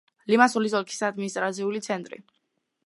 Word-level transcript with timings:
ლიმასოლის 0.33 0.75
ოლქის 0.79 1.03
ადმინისტრაციული 1.11 1.85
ცენტრი. 1.91 2.23